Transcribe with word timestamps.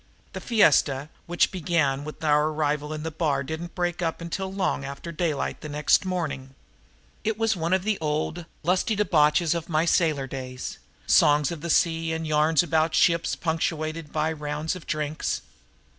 The 0.33 0.41
fiesta 0.41 1.09
which 1.27 1.51
began 1.51 2.03
with 2.03 2.23
our 2.23 2.47
arrival 2.49 2.91
in 2.91 3.03
the 3.03 3.11
bar 3.11 3.43
didn't 3.43 3.75
break 3.75 4.01
up 4.01 4.19
until 4.19 4.51
long 4.51 4.83
after 4.83 5.11
daylight 5.11 5.61
the 5.61 5.69
next 5.69 6.05
morning. 6.05 6.55
It 7.23 7.37
was 7.37 7.55
one 7.55 7.71
of 7.71 7.83
the 7.83 7.99
old, 8.01 8.45
lusty 8.63 8.95
debauches 8.95 9.53
of 9.53 9.69
my 9.69 9.85
sailor 9.85 10.25
days 10.25 10.79
songs 11.05 11.51
of 11.51 11.61
the 11.61 11.69
sea 11.69 12.13
and 12.13 12.25
yarns 12.25 12.63
about 12.63 12.95
ships 12.95 13.35
punctuated 13.35 14.11
by 14.11 14.31
rounds 14.31 14.75
of 14.75 14.87
drinks. 14.87 15.43